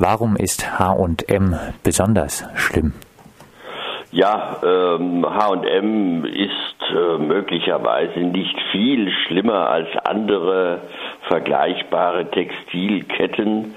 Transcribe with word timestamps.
Warum 0.00 0.36
ist 0.36 0.78
H&M 0.78 1.56
besonders 1.82 2.46
schlimm? 2.54 2.92
Ja, 4.12 4.58
ähm, 4.62 5.26
H&M 5.28 6.24
ist 6.24 6.94
äh, 6.94 7.18
möglicherweise 7.18 8.20
nicht 8.20 8.54
viel 8.70 9.10
schlimmer 9.26 9.68
als 9.68 9.88
andere 10.04 10.82
vergleichbare 11.26 12.30
Textilketten, 12.30 13.74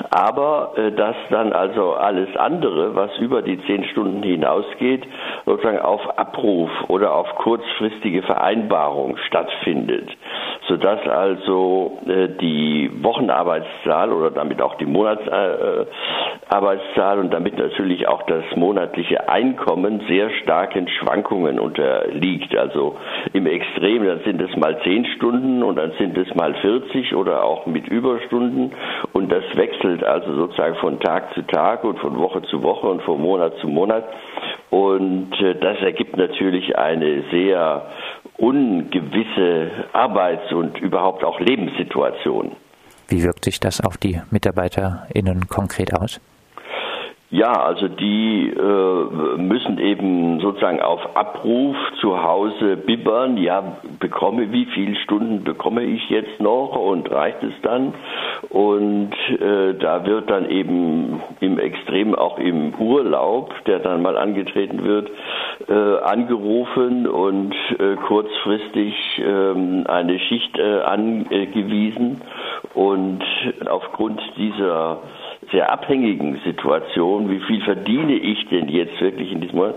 aber 0.09 0.73
äh, 0.77 0.91
dass 0.91 1.15
dann 1.29 1.53
also 1.53 1.93
alles 1.93 2.35
andere, 2.35 2.95
was 2.95 3.17
über 3.19 3.41
die 3.41 3.57
zehn 3.65 3.85
Stunden 3.85 4.21
hinausgeht, 4.23 5.05
sozusagen 5.45 5.79
auf 5.79 6.17
Abruf 6.17 6.69
oder 6.87 7.13
auf 7.13 7.33
kurzfristige 7.35 8.23
Vereinbarung 8.23 9.15
stattfindet, 9.27 10.09
sodass 10.71 11.05
also 11.05 11.99
äh, 12.07 12.29
die 12.39 12.89
Wochenarbeitszahl 13.03 14.13
oder 14.13 14.31
damit 14.31 14.61
auch 14.61 14.75
die 14.75 14.85
Monatsarbeitszahl 14.85 17.19
und 17.19 17.33
damit 17.33 17.57
natürlich 17.57 18.07
auch 18.07 18.21
das 18.23 18.45
monatliche 18.55 19.27
Einkommen 19.27 20.01
sehr 20.07 20.29
starken 20.41 20.87
Schwankungen 20.87 21.59
unterliegt. 21.59 22.55
Also 22.55 22.95
im 23.33 23.47
Extrem, 23.47 24.05
dann 24.05 24.21
sind 24.23 24.41
es 24.41 24.55
mal 24.55 24.81
10 24.81 25.07
Stunden 25.17 25.61
und 25.61 25.75
dann 25.75 25.91
sind 25.99 26.17
es 26.17 26.33
mal 26.35 26.53
40 26.53 27.15
oder 27.15 27.43
auch 27.43 27.65
mit 27.65 27.89
Überstunden 27.89 28.71
und 29.11 29.29
das 29.29 29.43
wechselt 29.55 30.05
also 30.05 30.33
sozusagen 30.33 30.75
von 30.75 31.01
Tag 31.01 31.33
zu 31.33 31.41
Tag 31.47 31.83
und 31.83 31.99
von 31.99 32.17
Woche 32.17 32.43
zu 32.43 32.63
Woche 32.63 32.87
und 32.87 33.01
von 33.01 33.19
Monat 33.19 33.57
zu 33.57 33.67
Monat 33.67 34.05
und 34.71 35.33
äh, 35.41 35.55
das 35.55 35.81
ergibt 35.81 36.15
natürlich 36.15 36.77
eine 36.77 37.23
sehr 37.29 37.87
ungewisse 38.41 39.71
Arbeits- 39.93 40.51
und 40.51 40.77
überhaupt 40.79 41.23
auch 41.23 41.39
Lebenssituation. 41.39 42.51
Wie 43.07 43.23
wirkt 43.23 43.45
sich 43.45 43.59
das 43.59 43.81
auf 43.81 43.97
die 43.97 44.19
MitarbeiterInnen 44.31 45.47
konkret 45.47 45.93
aus? 45.93 46.19
Ja, 47.29 47.53
also 47.63 47.87
die 47.87 48.49
äh, 48.49 49.37
müssen 49.37 49.77
eben 49.77 50.41
sozusagen 50.41 50.81
auf 50.81 51.15
Abruf 51.15 51.77
zu 52.01 52.21
Hause 52.21 52.75
bibbern. 52.75 53.37
Ja, 53.37 53.77
bekomme, 53.99 54.51
wie 54.51 54.65
viele 54.65 54.97
Stunden 54.97 55.45
bekomme 55.45 55.83
ich 55.83 56.09
jetzt 56.09 56.41
noch 56.41 56.75
und 56.75 57.09
reicht 57.09 57.41
es 57.41 57.53
dann? 57.61 57.93
Und 58.51 59.13
äh, 59.29 59.75
da 59.75 60.05
wird 60.05 60.29
dann 60.29 60.49
eben 60.49 61.21
im 61.39 61.57
Extrem 61.57 62.13
auch 62.13 62.37
im 62.37 62.75
Urlaub, 62.75 63.53
der 63.65 63.79
dann 63.79 64.01
mal 64.01 64.17
angetreten 64.17 64.83
wird, 64.83 65.09
äh, 65.69 66.03
angerufen 66.03 67.07
und 67.07 67.55
äh, 67.79 67.95
kurzfristig 68.07 68.93
ähm, 69.25 69.85
eine 69.87 70.19
Schicht 70.19 70.57
äh, 70.57 70.81
angewiesen. 70.81 72.21
Und 72.73 73.23
aufgrund 73.69 74.21
dieser 74.35 74.99
sehr 75.51 75.71
abhängigen 75.71 76.39
Situation, 76.45 77.29
wie 77.29 77.39
viel 77.41 77.61
verdiene 77.61 78.13
ich 78.13 78.47
denn 78.49 78.69
jetzt 78.69 78.99
wirklich 79.01 79.31
in 79.31 79.41
diesem 79.41 79.57
Monat, 79.57 79.75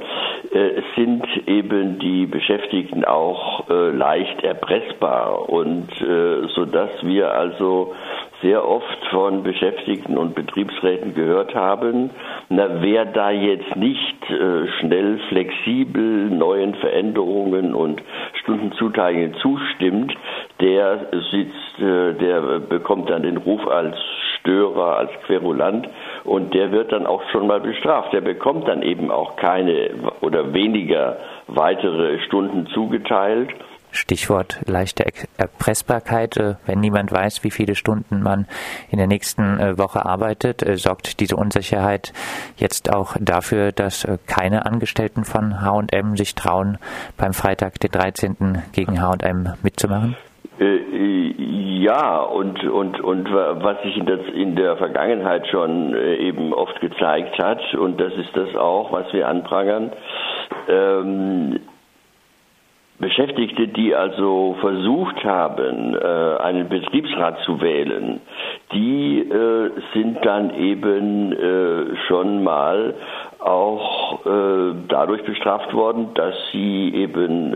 äh, 0.52 0.82
sind 0.96 1.26
eben 1.46 1.98
die 1.98 2.26
Beschäftigten 2.26 3.04
auch 3.04 3.68
äh, 3.68 3.90
leicht 3.90 4.42
erpressbar 4.42 5.48
und 5.48 5.90
äh, 6.00 6.46
so 6.54 6.64
dass 6.64 6.90
wir 7.02 7.32
also 7.32 7.94
sehr 8.42 8.68
oft 8.68 9.06
von 9.10 9.42
Beschäftigten 9.42 10.18
und 10.18 10.34
Betriebsräten 10.34 11.14
gehört 11.14 11.54
haben, 11.54 12.10
na, 12.50 12.82
wer 12.82 13.06
da 13.06 13.30
jetzt 13.30 13.74
nicht 13.74 14.30
äh, 14.30 14.68
schnell 14.80 15.18
flexibel 15.28 16.28
neuen 16.30 16.74
Veränderungen 16.74 17.74
und 17.74 18.02
Stundenzuteilungen 18.42 19.34
zustimmt, 19.41 20.14
der 20.60 21.06
sitzt, 21.30 21.80
äh, 21.80 22.12
der 22.14 22.60
bekommt 22.60 23.08
dann 23.08 23.22
den 23.22 23.38
Ruf 23.38 23.66
als 23.66 23.96
Störer, 24.44 24.99
als 24.99 25.10
Querulant 25.27 25.88
und 26.25 26.53
der 26.53 26.71
wird 26.71 26.93
dann 26.93 27.06
auch 27.06 27.22
schon 27.32 27.47
mal 27.47 27.60
bestraft. 27.60 28.12
Der 28.12 28.21
bekommt 28.21 28.69
dann 28.69 28.82
eben 28.82 29.10
auch 29.10 29.37
keine 29.37 29.91
oder 30.21 30.53
weniger 30.53 31.16
weitere 31.47 32.21
Stunden 32.27 32.66
zugeteilt. 32.75 33.50
Stichwort 33.91 34.60
leichte 34.66 35.06
Erpressbarkeit. 35.38 36.37
Äh, 36.37 36.56
wenn 36.66 36.81
niemand 36.81 37.10
weiß, 37.12 37.43
wie 37.44 37.50
viele 37.50 37.75
Stunden 37.75 38.22
man 38.22 38.47
in 38.91 38.99
der 38.99 39.06
nächsten 39.06 39.60
äh, 39.60 39.78
Woche 39.78 40.04
arbeitet, 40.04 40.62
äh, 40.62 40.77
sorgt 40.77 41.21
diese 41.21 41.37
Unsicherheit 41.37 42.12
jetzt 42.56 42.93
auch 42.93 43.16
dafür, 43.21 43.72
dass 43.72 44.06
keine 44.27 44.66
Angestellten 44.66 45.25
von 45.25 45.62
H&M 45.62 46.16
sich 46.16 46.34
trauen, 46.34 46.78
beim 47.16 47.33
Freitag, 47.33 47.81
den 47.81 47.93
13. 47.93 48.62
gegen 48.72 49.00
H&M 49.00 49.54
mitzumachen? 49.62 50.16
Ja, 51.80 52.20
und, 52.20 52.62
und, 52.64 53.00
und 53.00 53.32
was 53.32 53.82
sich 53.82 53.96
in 53.96 54.06
der, 54.06 54.32
in 54.32 54.54
der 54.54 54.76
Vergangenheit 54.76 55.46
schon 55.48 55.94
äh, 55.94 56.16
eben 56.16 56.52
oft 56.52 56.80
gezeigt 56.80 57.36
hat, 57.38 57.74
und 57.74 58.00
das 58.00 58.12
ist 58.14 58.36
das 58.36 58.54
auch, 58.54 58.92
was 58.92 59.12
wir 59.12 59.26
anprangern, 59.26 59.90
ähm, 60.68 61.58
Beschäftigte, 63.00 63.66
die 63.66 63.92
also 63.92 64.56
versucht 64.60 65.24
haben, 65.24 65.96
äh, 65.96 66.36
einen 66.42 66.68
Betriebsrat 66.68 67.40
zu 67.40 67.60
wählen, 67.60 68.20
die 68.72 69.18
äh, 69.18 69.70
sind 69.94 70.24
dann 70.24 70.54
eben 70.54 71.34
schon 72.06 72.44
mal 72.44 72.94
auch 73.41 74.20
dadurch 74.88 75.22
bestraft 75.24 75.74
worden, 75.74 76.15
dass 76.15 76.34
sie 76.53 76.94
eben 76.94 77.54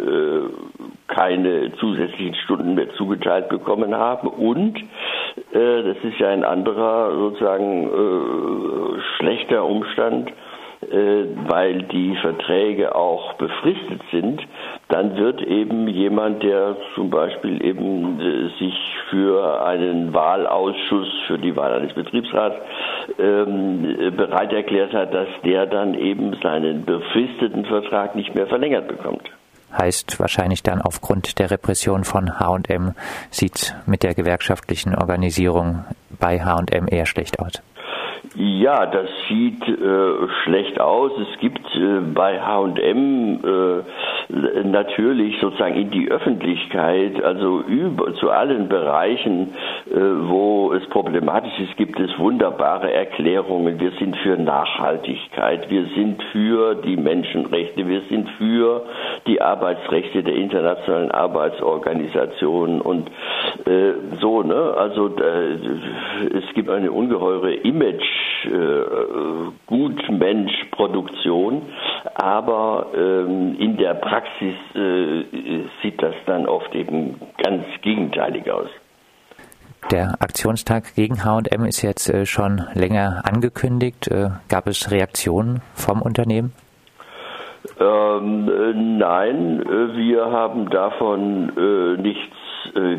keine 1.08 1.72
zusätzlichen 1.76 2.34
Stunden 2.44 2.74
mehr 2.74 2.90
zugeteilt 2.94 3.48
bekommen 3.48 3.94
haben. 3.94 4.28
Und 4.28 4.78
äh, 5.52 5.82
das 5.82 5.96
ist 6.04 6.18
ja 6.18 6.28
ein 6.28 6.44
anderer 6.44 7.12
sozusagen 7.16 7.88
äh, 7.88 9.00
schlechter 9.16 9.64
Umstand, 9.64 10.30
äh, 10.80 11.24
weil 11.48 11.82
die 11.82 12.14
Verträge 12.16 12.94
auch 12.94 13.32
befristet 13.34 14.00
sind, 14.12 14.40
dann 14.88 15.16
wird 15.16 15.42
eben 15.42 15.88
jemand, 15.88 16.42
der 16.42 16.76
zum 16.94 17.10
Beispiel 17.10 17.64
eben 17.64 18.20
äh, 18.20 18.48
sich 18.58 18.74
für 19.10 19.64
einen 19.64 20.14
Wahlausschuss 20.14 21.08
für 21.26 21.38
die 21.38 21.56
Wahl 21.56 21.72
eines 21.72 21.94
Betriebsrats 21.94 22.56
ähm, 23.18 24.14
bereit 24.16 24.52
erklärt 24.52 24.92
hat, 24.92 25.12
dass 25.12 25.28
der 25.44 25.66
dann 25.66 25.94
eben 25.94 26.34
seinen 26.42 26.84
befristeten 26.84 27.64
Vertrag 27.64 28.14
nicht 28.14 28.34
mehr 28.34 28.46
verlängert 28.46 28.86
bekommt 28.86 29.28
heißt 29.76 30.18
wahrscheinlich 30.20 30.62
dann 30.62 30.80
aufgrund 30.80 31.38
der 31.38 31.50
Repression 31.50 32.04
von 32.04 32.38
H&M 32.38 32.94
sieht 33.30 33.74
mit 33.86 34.02
der 34.02 34.14
gewerkschaftlichen 34.14 34.94
Organisierung 34.94 35.84
bei 36.18 36.42
H&M 36.42 36.88
eher 36.88 37.06
schlecht 37.06 37.38
aus. 37.40 37.62
Ja, 38.36 38.86
das 38.86 39.08
sieht 39.28 39.66
äh, 39.68 40.28
schlecht 40.44 40.80
aus. 40.80 41.12
Es 41.18 41.38
gibt 41.40 41.64
äh, 41.74 42.00
bei 42.14 42.40
H&M 42.40 43.40
äh, 43.44 44.62
natürlich 44.64 45.40
sozusagen 45.40 45.74
in 45.74 45.90
die 45.90 46.10
Öffentlichkeit, 46.10 47.22
also 47.22 47.60
über 47.60 48.14
zu 48.14 48.30
allen 48.30 48.68
Bereichen, 48.68 49.54
äh, 49.90 49.94
wo 50.28 50.72
es 50.72 50.86
problematisch 50.88 51.58
ist, 51.60 51.76
gibt 51.76 51.98
es 51.98 52.16
wunderbare 52.18 52.92
Erklärungen. 52.92 53.80
Wir 53.80 53.92
sind 53.98 54.16
für 54.18 54.36
Nachhaltigkeit, 54.36 55.70
wir 55.70 55.86
sind 55.94 56.22
für 56.32 56.74
die 56.74 56.96
Menschenrechte, 56.96 57.88
wir 57.88 58.02
sind 58.08 58.28
für 58.38 58.82
die 59.26 59.40
Arbeitsrechte 59.40 60.22
der 60.22 60.34
internationalen 60.34 61.10
Arbeitsorganisationen 61.10 62.80
und 62.80 63.08
äh, 63.66 63.92
so. 64.20 64.42
Ne? 64.42 64.74
Also 64.76 65.10
es 65.16 66.54
gibt 66.54 66.70
eine 66.70 66.92
ungeheure 66.92 67.52
Image 67.54 68.07
äh, 68.44 69.50
Gutmensch-Produktion, 69.66 71.62
aber 72.14 72.86
ähm, 72.94 73.56
in 73.58 73.76
der 73.76 73.94
Praxis 73.94 74.54
äh, 74.74 75.24
sieht 75.82 76.02
das 76.02 76.14
dann 76.26 76.46
oft 76.46 76.74
eben 76.74 77.20
ganz 77.42 77.64
gegenteilig 77.82 78.50
aus. 78.50 78.68
Der 79.90 80.16
Aktionstag 80.20 80.94
gegen 80.94 81.24
HM 81.24 81.64
ist 81.64 81.82
jetzt 81.82 82.10
äh, 82.10 82.26
schon 82.26 82.62
länger 82.74 83.22
angekündigt. 83.24 84.08
Äh, 84.08 84.30
gab 84.48 84.66
es 84.66 84.90
Reaktionen 84.90 85.62
vom 85.74 86.02
Unternehmen? 86.02 86.52
Ähm, 87.80 88.48
äh, 88.48 88.72
nein, 88.74 89.62
äh, 89.62 89.96
wir 89.96 90.26
haben 90.26 90.68
davon 90.68 91.52
äh, 91.56 92.00
nichts 92.00 92.34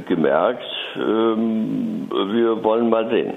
gemerkt. 0.07 0.63
Ähm, 0.95 2.09
wir 2.09 2.63
wollen 2.63 2.89
mal 2.89 3.07
sehen. 3.11 3.35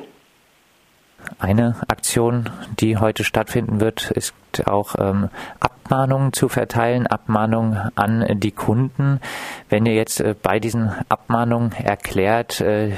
Eine 1.39 1.77
Aktion, 1.89 2.51
die 2.79 2.97
heute 2.97 3.25
stattfinden 3.25 3.81
wird, 3.81 4.11
ist 4.13 4.35
auch 4.67 4.95
ähm, 4.99 5.29
Abmahnungen 5.61 6.33
zu 6.33 6.49
verteilen, 6.49 7.07
Abmahnungen 7.07 7.91
an 7.97 8.25
die 8.41 8.53
Kunden. 8.53 9.21
Wenn 9.69 9.87
ihr 9.87 9.95
jetzt 9.95 10.21
äh, 10.21 10.35
bei 10.41 10.59
diesen 10.59 10.93
Abmahnungen 11.09 11.73
erklärt, 11.73 12.61
äh, 12.61 12.91
äh 12.91 12.95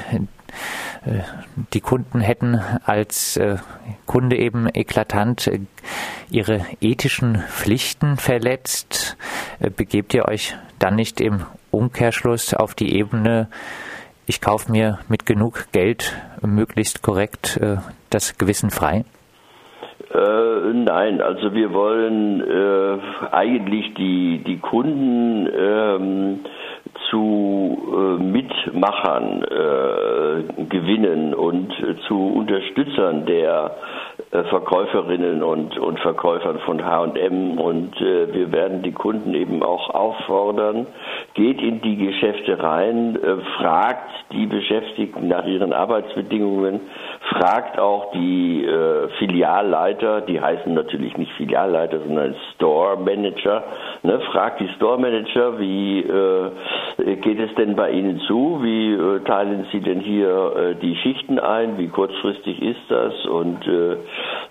die 1.73 1.81
Kunden 1.81 2.21
hätten 2.21 2.61
als 2.85 3.35
äh, 3.37 3.57
Kunde 4.05 4.37
eben 4.37 4.67
eklatant 4.73 5.47
äh, 5.47 5.59
ihre 6.29 6.65
ethischen 6.81 7.43
Pflichten 7.49 8.17
verletzt, 8.17 9.17
begebt 9.75 10.13
ihr 10.13 10.27
euch 10.27 10.55
dann 10.79 10.95
nicht 10.95 11.21
im 11.21 11.45
Umkehrschluss 11.71 12.53
auf 12.53 12.73
die 12.73 12.95
Ebene, 12.95 13.47
ich 14.25 14.41
kaufe 14.41 14.71
mir 14.71 14.99
mit 15.07 15.25
genug 15.25 15.67
Geld 15.71 16.15
möglichst 16.41 17.03
korrekt 17.03 17.59
das 18.15 18.37
Gewissen 18.37 18.71
frei? 18.71 19.03
Äh, 20.13 20.73
nein, 20.73 21.21
also 21.21 21.53
wir 21.53 21.73
wollen 21.73 22.41
äh, 22.41 22.97
eigentlich 23.31 23.93
die, 23.95 24.43
die 24.45 24.59
Kunden 24.59 25.49
ähm, 25.57 26.39
zu 27.09 27.77
äh, 27.91 28.23
Mitmachern 28.23 29.43
äh, 29.43 30.63
gewinnen 30.69 31.33
und 31.33 31.73
zu 32.07 32.27
Unterstützern 32.27 33.25
der 33.25 33.75
äh, 34.31 34.43
Verkäuferinnen 34.43 35.43
und, 35.43 35.77
und 35.77 35.99
Verkäufern 35.99 36.59
von 36.59 36.83
H&M 36.83 37.57
und 37.59 37.99
äh, 38.01 38.33
wir 38.33 38.51
werden 38.51 38.81
die 38.83 38.91
Kunden 38.91 39.33
eben 39.33 39.63
auch 39.63 39.89
auffordern, 39.89 40.87
geht 41.33 41.61
in 41.61 41.81
die 41.81 41.97
Geschäfte 41.97 42.61
rein, 42.61 43.17
äh, 43.21 43.37
fragt 43.57 44.11
die 44.31 44.45
Beschäftigten 44.45 45.27
nach 45.27 45.45
ihren 45.45 45.73
Arbeitsbedingungen, 45.73 46.79
fragt 47.37 47.77
auch 47.79 48.11
die 48.11 48.63
äh, 48.63 49.09
Filialleiter, 49.19 50.21
die 50.21 50.39
heißen 50.39 50.73
natürlich 50.73 51.17
nicht 51.17 51.31
Filialleiter, 51.33 51.99
sondern 51.99 52.35
Store 52.55 52.97
Manager, 52.97 53.63
ne, 54.03 54.19
fragt 54.31 54.61
die 54.61 54.69
Store 54.75 54.99
Manager, 54.99 55.59
wie 55.59 55.99
äh, 55.99 57.15
geht 57.17 57.39
es 57.39 57.53
denn 57.55 57.75
bei 57.75 57.91
Ihnen 57.91 58.19
zu, 58.21 58.59
wie 58.61 58.93
äh, 58.93 59.19
teilen 59.25 59.65
Sie 59.71 59.81
denn 59.81 59.99
hier 59.99 60.55
äh, 60.55 60.75
die 60.75 60.95
Schichten 60.97 61.39
ein, 61.39 61.77
wie 61.77 61.87
kurzfristig 61.87 62.61
ist 62.61 62.89
das? 62.89 63.25
Und 63.25 63.67
äh, 63.67 63.97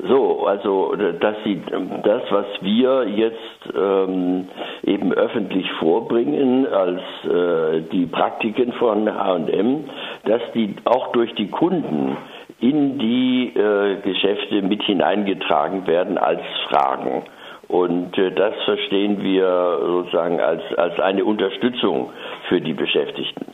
so, 0.09 0.47
also 0.47 0.95
dass 1.21 1.37
Sie 1.45 1.63
das, 2.03 2.23
was 2.31 2.47
wir 2.61 3.09
jetzt 3.09 3.39
ähm, 3.77 4.49
eben 4.83 5.13
öffentlich 5.13 5.71
vorbringen 5.81 6.67
als 6.67 7.01
äh, 7.25 7.81
die 7.93 8.07
Praktiken 8.07 8.73
von 8.75 9.13
H&M, 9.13 9.85
dass 10.27 10.43
die 10.55 10.75
auch 10.85 11.13
durch 11.13 11.35
die 11.35 11.49
Kunden 11.49 12.17
in 12.61 12.99
die 12.99 13.53
äh, 13.55 14.01
Geschäfte 14.03 14.63
mit 14.63 14.83
hineingetragen 14.85 15.87
werden 15.87 16.19
als 16.19 16.41
Fragen. 16.69 17.25
Und 17.69 18.17
äh, 18.19 18.31
das 18.33 18.55
verstehen 18.65 19.23
wir 19.23 19.79
sozusagen 19.81 20.41
als, 20.41 20.63
als 20.77 20.99
eine 21.01 21.25
Unterstützung 21.25 22.11
für 22.49 22.61
die 22.61 22.75
Beschäftigten. 22.75 23.47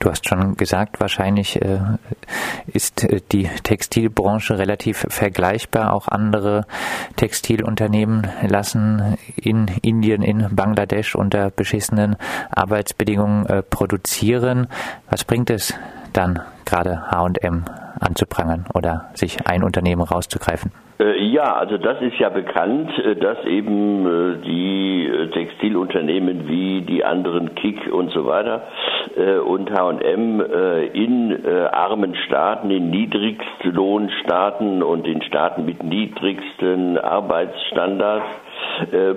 Du 0.00 0.10
hast 0.10 0.28
schon 0.28 0.56
gesagt, 0.56 1.00
wahrscheinlich 1.00 1.60
äh, 1.60 1.80
ist 2.68 3.02
äh, 3.02 3.20
die 3.32 3.48
Textilbranche 3.64 4.56
relativ 4.56 5.04
vergleichbar. 5.08 5.92
Auch 5.92 6.06
andere 6.06 6.66
Textilunternehmen 7.16 8.28
lassen 8.46 9.16
in 9.34 9.66
Indien, 9.82 10.22
in 10.22 10.54
Bangladesch 10.54 11.16
unter 11.16 11.50
beschissenen 11.50 12.16
Arbeitsbedingungen 12.50 13.46
äh, 13.46 13.62
produzieren. 13.62 14.68
Was 15.10 15.24
bringt 15.24 15.50
es 15.50 15.74
dann 16.18 16.40
gerade 16.66 17.10
H&M 17.10 17.64
anzuprangern 18.00 18.66
oder 18.74 19.10
sich 19.14 19.46
ein 19.46 19.62
Unternehmen 19.62 20.02
rauszugreifen? 20.02 20.72
Äh, 20.98 21.22
ja, 21.24 21.54
also 21.54 21.78
das 21.78 22.02
ist 22.02 22.18
ja 22.18 22.28
bekannt, 22.28 22.90
äh, 22.98 23.14
dass 23.14 23.44
eben 23.44 24.06
äh, 24.06 24.38
die 24.44 25.28
Textilunternehmen 25.32 26.48
wie 26.48 26.82
die 26.82 27.04
anderen 27.04 27.54
Kick 27.54 27.92
und 27.92 28.10
so 28.10 28.26
weiter 28.26 28.62
und 29.46 29.70
H&M 29.70 30.40
in 30.92 31.44
armen 31.72 32.14
Staaten, 32.26 32.70
in 32.70 32.90
Niedrigstlohnstaaten 32.90 34.82
und 34.82 35.06
in 35.08 35.22
Staaten 35.22 35.64
mit 35.64 35.82
niedrigsten 35.82 36.98
Arbeitsstandards 36.98 38.26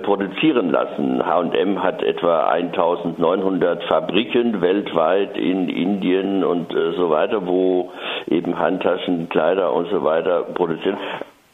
produzieren 0.02 0.70
lassen. 0.70 1.24
H&M 1.24 1.82
hat 1.82 2.02
etwa 2.02 2.48
1900 2.48 3.84
Fabriken 3.84 4.60
weltweit 4.60 5.36
in 5.36 5.68
Indien 5.68 6.44
und 6.44 6.72
so 6.96 7.10
weiter, 7.10 7.46
wo 7.46 7.90
eben 8.28 8.58
Handtaschen, 8.58 9.28
Kleider 9.28 9.72
und 9.72 9.88
so 9.90 10.02
weiter 10.04 10.42
produzieren. 10.54 10.96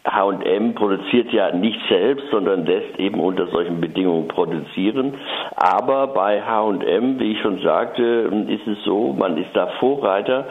H&M 0.06 0.75
produziert 0.75 1.32
ja 1.32 1.55
nicht 1.55 1.79
selbst, 1.88 2.25
sondern 2.31 2.64
lässt 2.64 2.99
eben 2.99 3.20
unter 3.20 3.47
solchen 3.49 3.80
Bedingungen 3.80 4.28
produzieren. 4.28 5.14
Aber 5.57 6.09
bei 6.09 6.42
H&M, 6.42 7.21
wie 7.21 7.33
ich 7.33 7.40
schon 7.40 7.59
sagte, 7.61 8.30
ist 8.49 8.66
es 8.66 8.83
so, 8.85 9.14
man 9.18 9.37
ist 9.37 9.50
da 9.54 9.66
Vorreiter, 9.78 10.47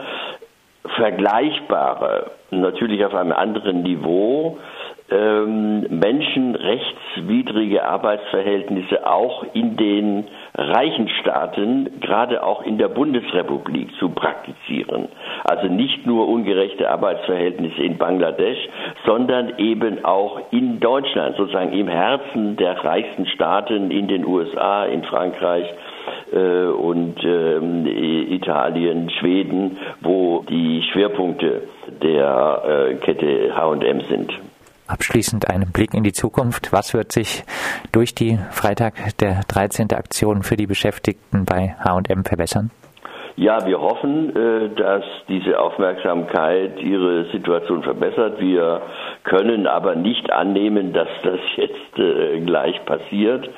vergleichbare, 0.96 2.30
natürlich 2.50 3.04
auf 3.04 3.14
einem 3.14 3.32
anderen 3.32 3.82
Niveau, 3.82 4.58
ähm, 5.10 5.86
menschenrechtswidrige 5.88 7.84
Arbeitsverhältnisse 7.84 9.06
auch 9.06 9.44
in 9.54 9.76
den 9.76 10.24
reichen 10.54 11.08
Staaten, 11.20 12.00
gerade 12.00 12.42
auch 12.42 12.62
in 12.62 12.78
der 12.78 12.88
Bundesrepublik, 12.88 13.94
zu 13.98 14.10
praktizieren. 14.10 15.08
Also 15.44 15.68
nicht 15.68 16.06
nur 16.06 16.28
ungerechte 16.28 16.90
Arbeitsverhältnisse 16.90 17.82
in 17.82 17.96
Bangladesch, 17.96 18.58
sondern 19.06 19.58
eben 19.58 20.04
auch 20.04 20.40
in 20.50 20.80
Deutschland, 20.80 21.36
sozusagen 21.36 21.72
im 21.72 21.88
Herzen 21.88 22.56
der 22.56 22.84
reichsten 22.84 23.26
Staaten 23.26 23.90
in 23.90 24.08
den 24.08 24.26
USA, 24.26 24.84
in 24.84 25.04
Frankreich, 25.04 25.66
äh, 26.32 26.66
und 26.66 27.22
ähm, 27.24 27.86
Italien, 27.86 29.10
Schweden, 29.10 29.78
wo 30.00 30.44
die 30.48 30.82
Schwerpunkte 30.92 31.62
der 32.02 32.62
äh, 32.90 32.94
Kette 32.96 33.54
H&M 33.54 34.00
sind. 34.02 34.47
Abschließend 34.88 35.48
einen 35.48 35.70
Blick 35.70 35.94
in 35.94 36.02
die 36.02 36.12
Zukunft. 36.12 36.72
Was 36.72 36.94
wird 36.94 37.12
sich 37.12 37.44
durch 37.92 38.14
die 38.14 38.38
Freitag 38.50 38.94
der 39.18 39.42
13. 39.46 39.92
Aktion 39.92 40.42
für 40.42 40.56
die 40.56 40.66
Beschäftigten 40.66 41.44
bei 41.44 41.76
H&M 41.84 42.24
verbessern? 42.24 42.70
Ja, 43.36 43.64
wir 43.64 43.80
hoffen, 43.80 44.34
äh, 44.34 44.70
dass 44.74 45.04
diese 45.28 45.60
Aufmerksamkeit 45.60 46.80
ihre 46.80 47.26
Situation 47.26 47.84
verbessert. 47.84 48.40
Wir 48.40 48.82
können 49.22 49.68
aber 49.68 49.94
nicht 49.94 50.32
annehmen, 50.32 50.92
dass 50.92 51.06
das 51.22 51.38
jetzt 51.56 51.98
äh, 51.98 52.40
gleich 52.40 52.84
passiert, 52.84 53.48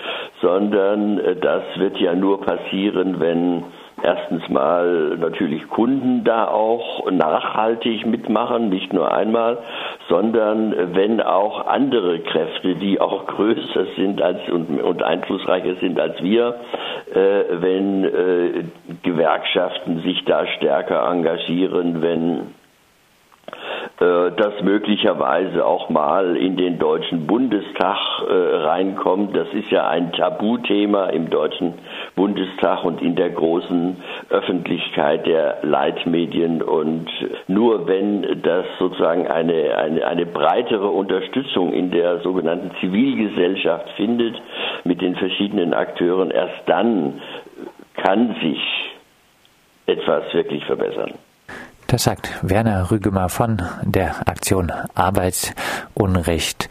sondern 0.42 1.18
äh, 1.20 1.36
das 1.36 1.62
wird 1.76 1.96
ja 1.96 2.14
nur 2.14 2.42
passieren, 2.42 3.20
wenn 3.20 3.64
erstens 4.02 4.48
mal 4.48 5.16
natürlich 5.18 5.68
Kunden 5.68 6.24
da 6.24 6.48
auch 6.48 7.10
nachhaltig 7.10 8.06
mitmachen, 8.06 8.68
nicht 8.68 8.92
nur 8.92 9.12
einmal, 9.12 9.58
sondern 10.08 10.94
wenn 10.94 11.20
auch 11.20 11.66
andere 11.66 12.20
Kräfte, 12.20 12.74
die 12.76 13.00
auch 13.00 13.26
größer 13.26 13.86
sind 13.96 14.22
als 14.22 14.48
und, 14.50 14.80
und 14.80 15.02
einflussreicher 15.02 15.76
sind 15.76 15.98
als 15.98 16.22
wir, 16.22 16.56
äh, 17.14 17.44
wenn 17.50 18.04
äh, 18.04 18.64
Gewerkschaften 19.02 20.00
sich 20.02 20.24
da 20.24 20.46
stärker 20.46 21.08
engagieren, 21.10 22.02
wenn 22.02 22.59
das 24.00 24.62
möglicherweise 24.62 25.66
auch 25.66 25.90
mal 25.90 26.34
in 26.34 26.56
den 26.56 26.78
Deutschen 26.78 27.26
Bundestag 27.26 27.98
äh, 28.26 28.32
reinkommt. 28.32 29.36
Das 29.36 29.48
ist 29.52 29.70
ja 29.70 29.88
ein 29.88 30.12
Tabuthema 30.12 31.10
im 31.10 31.28
Deutschen 31.28 31.74
Bundestag 32.16 32.82
und 32.84 33.02
in 33.02 33.14
der 33.14 33.28
großen 33.28 33.96
Öffentlichkeit 34.30 35.26
der 35.26 35.58
Leitmedien. 35.62 36.62
Und 36.62 37.10
nur 37.46 37.86
wenn 37.88 38.40
das 38.42 38.64
sozusagen 38.78 39.26
eine, 39.26 39.76
eine, 39.76 40.06
eine 40.06 40.24
breitere 40.24 40.88
Unterstützung 40.88 41.74
in 41.74 41.90
der 41.90 42.20
sogenannten 42.20 42.70
Zivilgesellschaft 42.80 43.90
findet, 43.96 44.40
mit 44.84 45.02
den 45.02 45.14
verschiedenen 45.16 45.74
Akteuren, 45.74 46.30
erst 46.30 46.62
dann 46.64 47.20
kann 47.96 48.34
sich 48.40 48.60
etwas 49.84 50.32
wirklich 50.32 50.64
verbessern. 50.64 51.12
Das 51.90 52.04
sagt 52.04 52.30
Werner 52.42 52.90
Rügemer 52.92 53.28
von 53.28 53.60
der 53.82 54.28
Aktion 54.28 54.70
Arbeitsunrecht. 54.94 56.68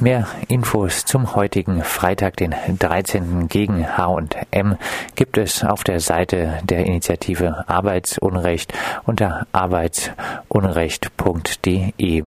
Mehr 0.00 0.26
Infos 0.48 1.04
zum 1.04 1.34
heutigen 1.34 1.84
Freitag, 1.84 2.38
den 2.38 2.54
13. 2.78 3.48
gegen 3.48 3.86
H&M 3.86 4.78
gibt 5.14 5.36
es 5.36 5.62
auf 5.62 5.84
der 5.84 6.00
Seite 6.00 6.58
der 6.64 6.86
Initiative 6.86 7.68
Arbeitsunrecht 7.68 8.72
unter 9.04 9.46
arbeitsunrecht.de. 9.52 12.20